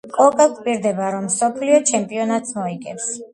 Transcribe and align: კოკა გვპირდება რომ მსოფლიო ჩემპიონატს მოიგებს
კოკა 0.13 0.45
გვპირდება 0.53 1.09
რომ 1.17 1.27
მსოფლიო 1.27 1.77
ჩემპიონატს 1.91 2.57
მოიგებს 2.63 3.07